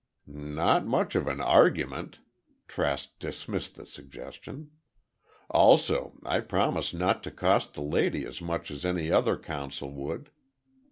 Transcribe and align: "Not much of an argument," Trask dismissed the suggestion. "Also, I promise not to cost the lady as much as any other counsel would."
"Not 0.25 0.87
much 0.87 1.13
of 1.13 1.27
an 1.27 1.39
argument," 1.39 2.21
Trask 2.67 3.11
dismissed 3.19 3.75
the 3.75 3.85
suggestion. 3.85 4.71
"Also, 5.47 6.13
I 6.23 6.39
promise 6.39 6.91
not 6.91 7.21
to 7.21 7.29
cost 7.29 7.75
the 7.75 7.83
lady 7.83 8.25
as 8.25 8.41
much 8.41 8.71
as 8.71 8.83
any 8.83 9.11
other 9.11 9.37
counsel 9.37 9.91
would." 9.91 10.31